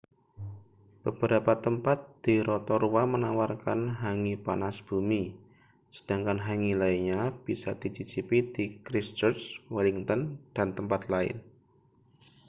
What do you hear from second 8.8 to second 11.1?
christchurch wellington dan tempat